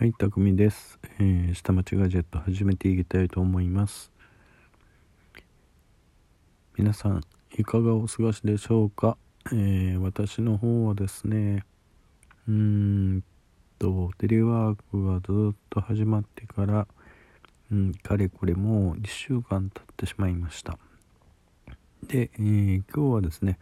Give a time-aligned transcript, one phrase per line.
[0.00, 0.98] はい、たくみです。
[1.18, 4.10] えー、下町ガジェット始めていきたいと思います。
[6.78, 7.20] 皆さん、
[7.58, 9.18] いかがお過ごしでしょうか、
[9.52, 11.66] えー、私の方はですね、
[12.48, 13.24] うーん
[13.78, 16.88] と、テレワークがずっと始まってから、
[17.70, 20.78] うん、かれこれもう1週間経ってしまいました。
[22.06, 23.58] で、えー今日はですね、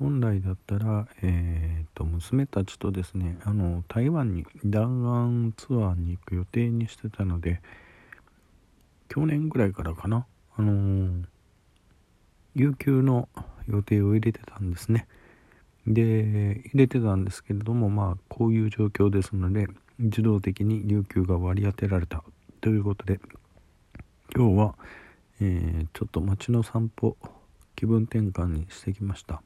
[0.00, 7.60] 本来だったら、えー、と娘たちとですねあの台湾に弾丸ツアーに行く予定にしてたので
[9.08, 11.24] 去年ぐらいからかなあのー
[12.56, 13.28] 有給の
[13.68, 15.06] 予定を入れてたんですね。
[15.86, 22.24] で入れてたんですけれどもまあこういう状況ですので自動的に有給が割り当てられた
[22.60, 23.20] ということで
[24.34, 24.74] 今日は、
[25.40, 27.16] えーちょっと街の散歩
[27.76, 29.42] 気分転換にしてきました。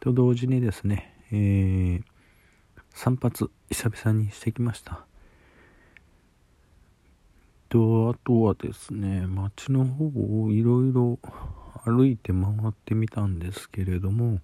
[0.00, 2.16] と同時にですね、えー
[2.96, 3.34] 散髪
[3.68, 5.04] 久々にしてきました。
[7.68, 11.18] とあとはですね街の方をいろいろ
[11.84, 14.40] 歩いて回ってみたんですけれども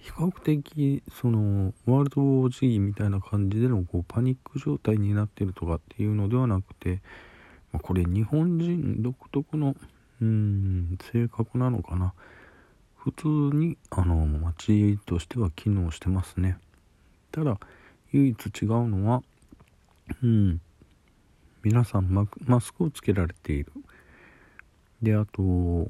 [0.00, 7.02] 比較的そのワールドウォー G みたいな感じでのこうパニック状態になってるとかっていうのではなくて、
[7.72, 9.74] まこれ日本人独特の
[10.22, 12.14] うん性格なのかな。
[12.98, 16.58] 普通にあの街としては機能してますね。
[17.32, 17.58] ただ
[18.12, 19.22] 唯一違うのは
[20.22, 20.60] うん。
[21.62, 23.72] 皆さんマスクをつけられている。
[25.02, 25.88] であと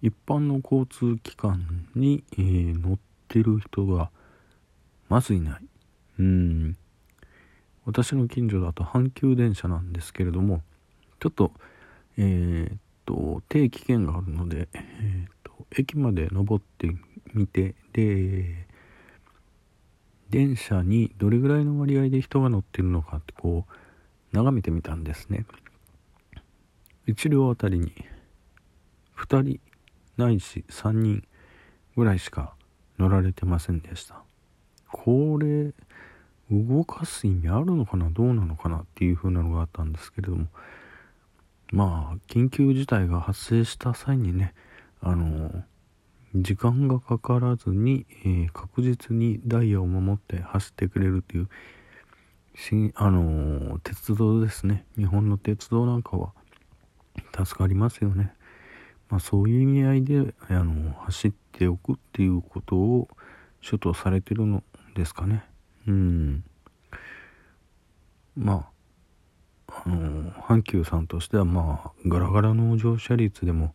[0.00, 4.10] 一般の交通機関に、えー乗ってる人が
[5.08, 5.60] まずいない。
[6.18, 6.76] うん。
[7.84, 10.62] 私の近所だと阪急電車なんですけれども
[11.20, 11.52] ちょっと
[12.16, 14.68] えーっと定期券があるので、
[15.76, 16.94] 駅まで登って
[17.34, 18.66] みてで
[20.30, 25.46] 電車にどれぐらいの割合で人が乗ってるのかってこう眺めてみたんですね。
[27.06, 27.92] 1両あたりに
[29.16, 29.60] 2人
[30.18, 31.24] ないし3人
[31.96, 32.54] ぐらいしか
[32.98, 34.22] 乗られてませんでした。
[34.92, 35.72] これ
[36.50, 40.46] 動かす意味あるのかなどうなのかなっていう風なのがあったんですけれども
[41.72, 44.54] まあ緊急事態が発生した際にね
[45.00, 45.64] あの
[46.34, 51.48] 時間がかからずに、えー確実にダイヤを守って走ってくれるという
[52.54, 54.84] しあの鉄道ですね。
[54.96, 56.32] 日本の鉄道なんかは
[57.44, 58.32] 助かりますよね。
[59.08, 63.08] まあそういう意味合いであの走っておくっていうことを
[63.60, 64.62] 主とされてるの
[64.94, 65.44] ですかね。
[65.86, 66.44] うん。
[68.36, 68.68] ま
[69.68, 73.74] ああの阪急さんとしてはまあガラガラの乗車率でも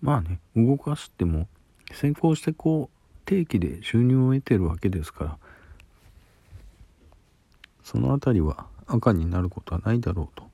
[0.00, 1.48] まあね動かしても
[1.92, 5.38] 先行してこう定期で収入を得てるわけですから
[7.82, 10.48] その辺りは赤になることはないだろうと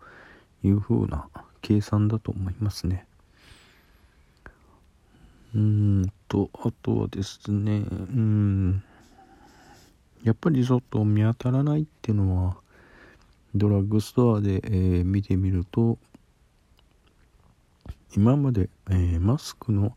[0.67, 1.29] いうふうな
[1.63, 3.07] 計算だと思いますね。
[5.55, 8.83] うんとあとはですねうん
[10.25, 12.57] やっぱりちょっと見当たらないっていうのは
[13.55, 15.99] ドラッグストアで、えー見てみると
[18.17, 19.97] 今まで、えーマスクの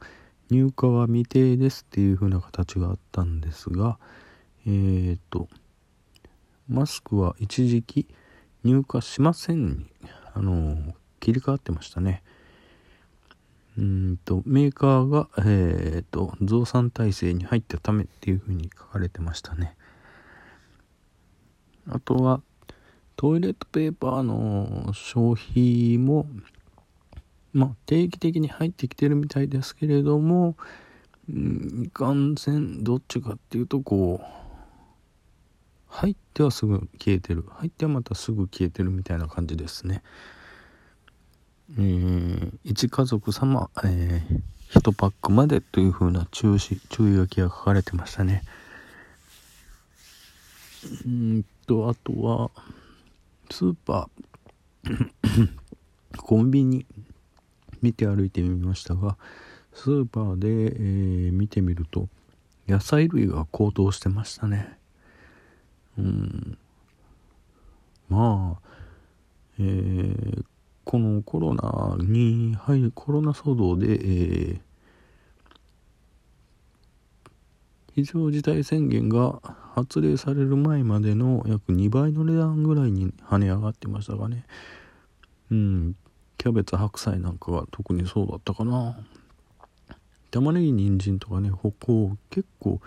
[0.49, 3.99] 入荷は未定ですっていう風な形があったんですが
[4.69, 5.47] えー、と
[6.67, 8.05] マスクは一時期
[8.65, 9.85] 入荷しませんに
[10.33, 12.21] あの切り替わってましたね。
[13.77, 19.77] うんとメーカーが、えー、と増産体制に入ったためっていう風に書かれてましたね。
[21.87, 22.41] あとは
[23.15, 26.27] トイレットペーパーの消費も
[27.57, 30.55] まあ定期的に入ってきてるみたいですけれども、
[31.27, 34.25] うん、いかんせんどっちかっていうとこう
[35.87, 37.43] 入ってはすぐ消えてる。
[37.49, 40.03] 入ってはまたすぐ消えてるみたいな感じですね。
[41.79, 48.43] えー、1家族様、えー、1パックまでという風な注視注意書きが書かれてましたね。
[51.07, 52.51] うんとあとは
[53.49, 55.49] スーパー
[56.17, 56.85] コンビニ
[57.81, 59.17] 見て歩いてみましたが
[59.73, 62.07] スーパーで、えー見てみると
[62.67, 64.77] 野菜類が高騰してましたね。
[65.97, 66.57] うん。
[68.09, 68.69] まあ
[69.59, 70.45] えー
[70.83, 74.59] このコロナに入るコロナ騒動で、えー
[77.93, 79.41] 非常事態宣言が
[79.73, 84.45] 発令される前までの約2倍の値段ぐらいに跳ね上がってましたがね。
[85.49, 85.95] うん。
[86.37, 88.97] キャベツ白菜なんかが特にそうだったかな。
[90.29, 92.79] 玉ねぎ人参とかねほこう結構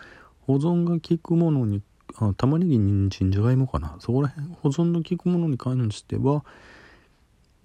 [0.47, 1.83] 保存が効くものに
[2.17, 3.97] あ玉ねぎ人参じゃがいもかな。
[4.01, 6.45] そこら辺保存の効くものに関しては、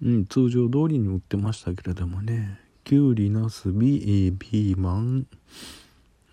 [0.02, 2.60] うん、通常通りに売ってましたけれどもね。
[2.84, 5.26] きゅうりなすびピーマン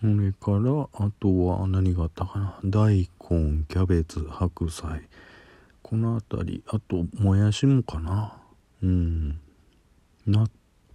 [0.00, 2.58] それからあとは何があったかな。
[2.64, 5.08] 大根キャベツ白菜。
[5.82, 6.62] この辺り。
[6.66, 8.36] あともやしもかな。
[8.82, 9.40] うん。
[10.26, 10.48] 納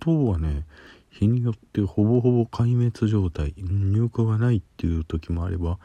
[0.05, 0.65] 豆はね
[1.09, 5.77] 日によってほぼほぼ壊滅状態入荷がないっていう時もあれば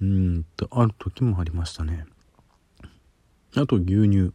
[0.00, 2.06] うんとある時もありましたね。
[3.54, 4.32] あと牛乳。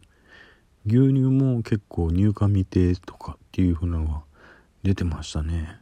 [0.86, 4.22] 牛乳も結構入荷未定とかっていう風なのが
[4.82, 5.78] 出てましたね。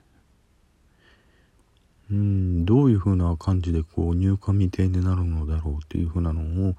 [2.11, 6.75] うんどういう風な感じでこう入荷未定になるのだろうっていう風なのを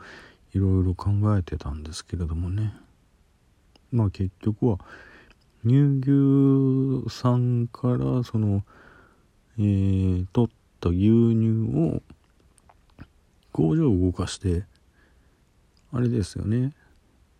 [0.53, 2.73] いろいろ考えてたんですけれどもね。
[3.91, 4.79] まあ結局は
[5.67, 8.63] 乳牛さんからその、
[9.59, 10.49] えー、取っ
[10.79, 12.01] た牛乳を
[13.51, 14.63] 工場を動かして
[15.91, 16.73] あれですよね。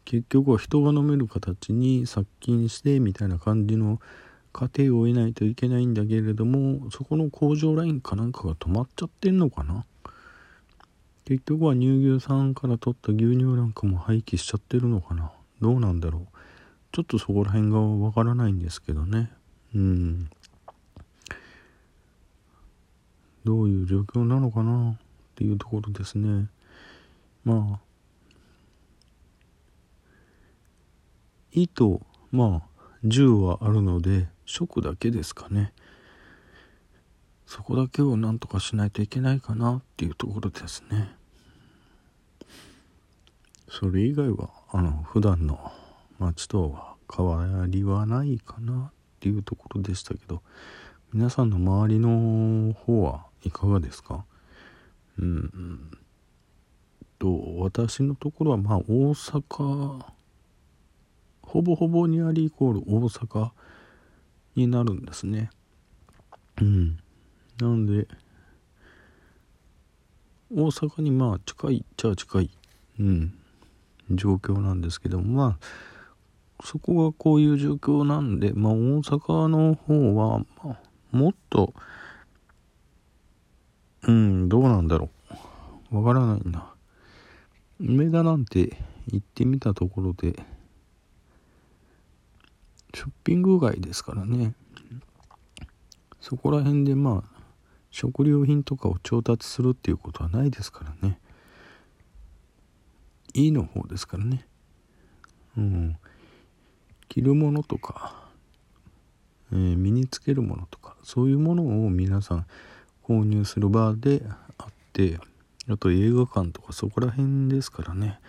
[0.03, 3.99] 結局は人が飲める形に殺菌してみたいな感じの
[4.53, 9.85] 過程を得ないといけないんだけれどもそこの工場ラインかなんかが止まっちゃってんのかな。
[11.25, 15.33] 結局は乳牛さんから取った牛乳なんかも廃棄しちゃってるのかな。
[15.61, 16.36] どうなんだろう。
[16.91, 19.31] ちょっとそこら辺がわからないんですけどね。
[19.75, 20.29] うん。
[23.43, 24.91] どういう状況なのかな？
[24.91, 24.95] っ
[25.35, 26.47] ていうところですね。
[27.45, 27.87] まあ。
[31.51, 32.01] 糸
[32.31, 35.73] まあ銃はあるので食だけですかね。
[37.45, 41.09] そこだけをなんとかしないといけないかなっていうところですね。
[43.69, 45.71] それ以外はあの普段の
[46.19, 50.41] 街とは変わりはないかなっていうところでしたけど
[51.13, 54.25] 皆さんの周りの方はいかがですか？
[55.19, 55.97] うん
[57.19, 60.05] と私のところはまあ大阪
[61.41, 63.51] ほぼほぼニアリーイコール大阪
[64.55, 65.49] になるんですね。
[66.61, 66.99] うん。
[67.59, 68.07] なんで
[70.53, 72.49] 大阪にまあ近いっちゃ近い
[72.99, 73.33] うん
[74.11, 75.65] 状況なんですけどもまあ
[76.63, 80.79] そこがこういう状況なんで、まあ、大阪の方は、まあ、
[81.11, 81.73] もっと、
[84.03, 85.09] うん、どうなんだろ
[85.91, 85.97] う。
[85.97, 86.73] わからないな。
[87.79, 88.77] 梅田なんて
[89.07, 90.33] 行ってみたところで、
[92.93, 94.53] ショッピング街ですからね。
[96.19, 97.37] そこら辺でまあ、
[97.91, 101.19] 食料品とかを調達するっていうことはないですからね。
[103.33, 104.45] いいの方ですからね。
[105.57, 105.97] うん。
[107.07, 108.29] 着るものとか、
[109.51, 112.45] えー、身につけるものとかそういうものを皆さん
[113.03, 114.21] 購入する場で
[114.57, 115.19] あって
[115.69, 118.19] あと映画館とかそこら辺ですからね。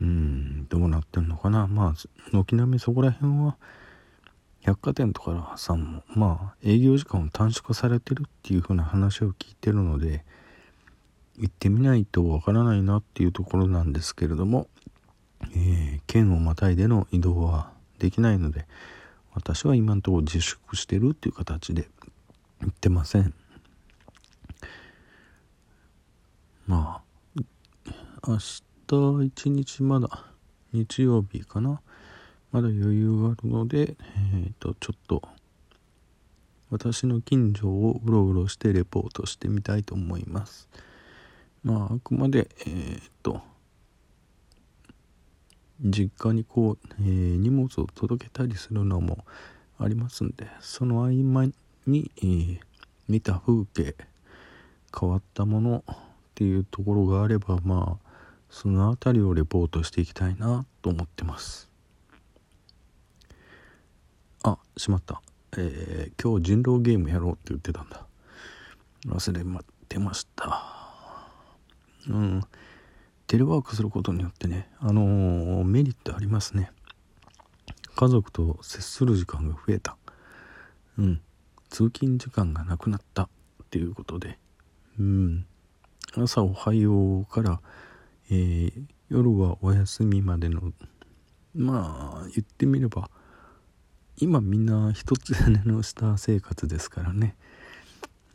[0.00, 1.66] うんどうなってんのかな。
[1.66, 3.56] まあ軒並みそこら辺は
[4.60, 10.24] 百貨店とかさんもまあ営業時間を短縮されてるっていう風な話を聞いてるので
[11.38, 14.68] 行ってみないとわからないなっていうところなんですけれども
[15.54, 18.66] えー、県をまたいでの移動はできないので
[19.34, 21.88] 私は今のところ自粛してるっていう形で
[22.60, 23.34] 行ってません。
[26.66, 27.02] ま
[27.36, 27.40] あ
[28.26, 30.24] 明日一日まだ
[30.72, 31.80] 日曜日かな。
[32.52, 35.22] まだ余裕があるのでえっ、ー、とちょっと
[36.70, 40.68] 私の近所をうろうろしてレポートしてみたいと思います。
[41.64, 43.42] まああくまでえっ、ー、と
[45.80, 49.24] 実家にこう、えー、荷物を届けたりするのも
[49.78, 51.46] ありますんでその合間
[51.86, 52.58] に、えー、
[53.08, 53.94] 見た風景
[54.98, 55.94] 変わったものっ
[56.34, 58.04] ていうところがあればまあ
[58.50, 61.68] その辺りをレポートしていきたいなと思ってます。
[64.44, 65.20] あしまった。
[65.56, 68.06] えー、今日人狼ゲームやろうって言ってたんだ。
[69.06, 69.44] 忘れ
[69.88, 70.62] てました。
[72.08, 72.42] うん。
[73.26, 76.70] テレワークすることによってね、あのー、メリットありますね。
[77.96, 79.96] 家族と接する時間が増えた。
[80.98, 81.20] うん。
[81.70, 83.28] 通勤時間がなくなったっ
[83.70, 84.38] ていうことで、
[84.98, 85.46] うん。
[86.16, 87.60] 朝おはようから、
[88.30, 88.72] えー、
[89.08, 90.72] 夜はお休みまでの、
[91.54, 93.10] まあ、言ってみれば、
[94.18, 97.36] 今みんな一つ屋根の下生活ですからね。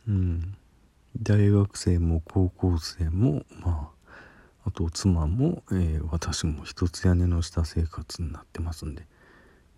[0.08, 0.56] うん。
[1.20, 3.89] 大学生も高校生も、まあ、
[4.64, 9.06] あと妻も、えー、私も一つ屋根の下生活になってますんで。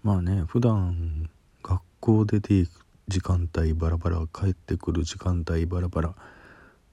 [0.02, 1.30] まあね普段
[1.62, 2.70] 学校出ていく
[3.08, 6.14] 時間帯バラバラ帰ってくる時間帯バラバラ。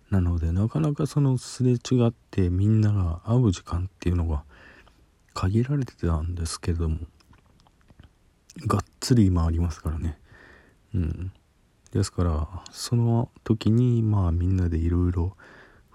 [0.10, 4.44] なのでなかなかそのすれ違ってみんなが会う時間っていうのが
[5.34, 7.00] 限られてたんですけども。
[8.68, 10.20] がっつり今ありますからね。
[10.94, 11.32] うん。
[11.92, 15.36] ですからその時にまあみんなでいろいろ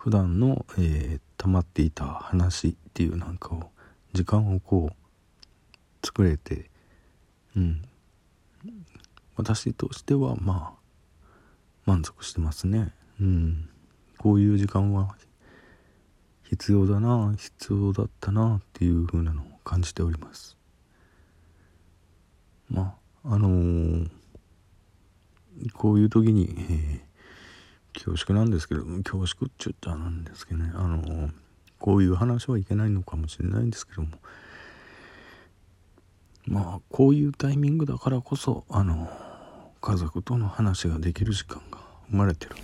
[0.05, 3.71] 普段の、えー、溜まっていた話っていうなんかを
[4.13, 6.69] 時間をこう作れて
[7.57, 7.83] うん。
[9.35, 11.27] 私としてはまあ
[11.87, 12.93] 満足してますね。
[13.19, 13.71] うん。
[14.19, 15.17] こういう時間は
[16.43, 20.59] 必要だな必要だったなっていう風なのを感じております。
[22.69, 22.95] ま
[23.25, 24.11] ああのー、
[25.73, 27.01] こういう時に、えー、
[27.95, 31.31] 恐縮なんですけど恐縮っちゅったらなんですけどねあの、
[31.79, 34.09] こういう話はいけないのかもしれないんですけども
[36.47, 39.09] まあこういうタイミングだからこそあの
[39.81, 41.79] 家族との話ができる時間が
[42.11, 42.57] 生まれてる。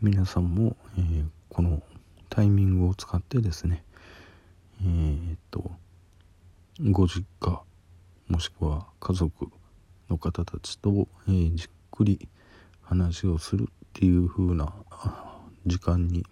[0.00, 1.82] 皆さんも、えー、この
[2.30, 3.84] タイミングを使ってですね
[4.82, 5.70] えー、っと
[6.90, 7.62] ご実家
[8.28, 9.48] もしくは家族
[10.08, 12.28] の方たちと、えー、じっくり
[12.90, 14.74] 話をするっていう風な
[15.64, 16.26] 時間に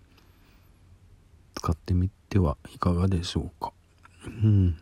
[1.54, 3.72] 使ってみてはいかがでしょうか。
[4.26, 4.76] うん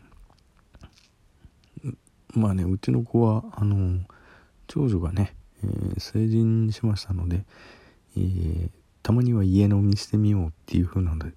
[2.35, 4.01] まあねうちの子はあの
[4.67, 7.45] 長女がね、えー、成人しましたので、
[8.17, 8.71] えー、
[9.03, 11.35] たまには家飲みしてみようっていう風なので、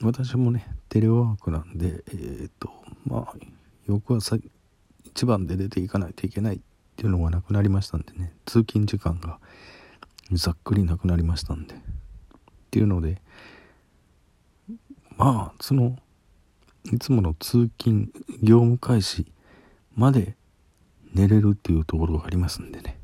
[0.00, 2.70] 私もねテレワークなんでえっ、ー、と
[3.04, 3.34] まあ
[3.88, 4.36] 翌朝
[5.04, 6.60] 一番で出ていかないといけない
[6.98, 8.32] っていうのがなくなりましたんでね。
[8.44, 9.38] 通勤時間が
[10.32, 11.76] ざっくりなくなりましたんで。
[11.76, 11.78] っ
[12.72, 13.22] ていうので
[15.16, 15.96] まあその
[16.92, 18.10] いつもの通勤
[18.42, 19.30] 業務開始
[19.94, 20.34] まで
[21.14, 22.98] 寝れるっていうところがありますんでね。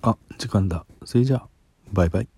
[0.00, 0.86] あ時間だ。
[1.04, 1.48] それじゃあ
[1.92, 2.28] バイバイ。